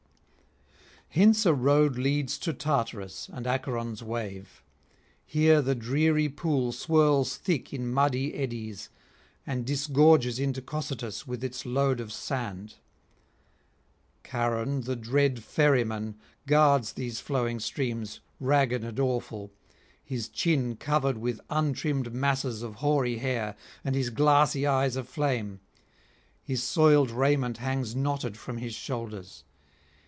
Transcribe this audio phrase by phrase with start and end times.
[1.13, 4.63] Hence a road leads to Tartarus and Acheron's wave.
[5.25, 8.87] Here the dreary pool swirls thick in muddy eddies
[9.45, 12.75] and disgorges into Cocytus with its load of sand.
[14.25, 16.15] Charon, the dread ferryman,
[16.47, 19.51] guards these flowing streams, ragged and awful,
[20.01, 25.59] his chin covered with untrimmed masses of hoary hair, and his glassy eyes aflame;
[26.41, 29.43] his soiled raiment hangs knotted from his shoulders.